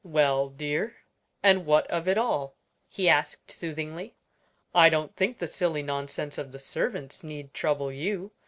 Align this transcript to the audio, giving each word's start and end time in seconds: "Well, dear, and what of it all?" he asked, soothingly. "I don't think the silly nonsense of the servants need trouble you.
"Well, 0.03 0.49
dear, 0.49 0.95
and 1.43 1.67
what 1.67 1.85
of 1.91 2.07
it 2.07 2.17
all?" 2.17 2.57
he 2.89 3.07
asked, 3.07 3.51
soothingly. 3.51 4.15
"I 4.73 4.89
don't 4.89 5.15
think 5.15 5.37
the 5.37 5.47
silly 5.47 5.83
nonsense 5.83 6.39
of 6.39 6.51
the 6.51 6.57
servants 6.57 7.23
need 7.23 7.53
trouble 7.53 7.91
you. 7.91 8.31